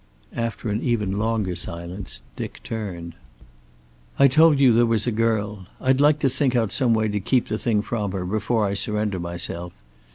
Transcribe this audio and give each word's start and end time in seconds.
After 0.35 0.69
an 0.71 0.81
even 0.81 1.19
longer 1.19 1.53
silence 1.53 2.23
Dick 2.35 2.59
turned. 2.63 3.13
"I 4.17 4.27
told 4.27 4.59
you 4.59 4.73
there 4.73 4.87
was 4.87 5.05
a 5.05 5.11
girl. 5.11 5.67
I'd 5.79 6.01
like 6.01 6.17
to 6.21 6.27
think 6.29 6.55
out 6.55 6.71
some 6.71 6.95
way 6.95 7.07
to 7.09 7.19
keep 7.19 7.49
the 7.49 7.59
thing 7.59 7.83
from 7.83 8.11
her, 8.13 8.25
before 8.25 8.65
I 8.65 8.73
surrender 8.73 9.19
myself. 9.19 9.73